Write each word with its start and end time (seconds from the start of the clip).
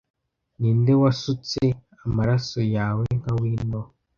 ninde 0.59 0.93
wasutse 1.01 1.61
amaraso 2.05 2.59
yawe 2.75 3.05
nka 3.19 3.33
vino 3.41 3.79